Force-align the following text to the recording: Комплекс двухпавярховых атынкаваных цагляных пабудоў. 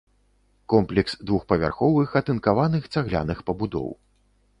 Комплекс 0.73 1.15
двухпавярховых 1.29 2.15
атынкаваных 2.21 2.89
цагляных 2.97 3.45
пабудоў. 3.51 3.93